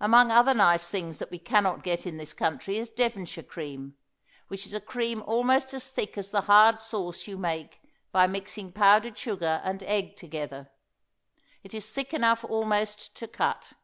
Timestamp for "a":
4.72-4.80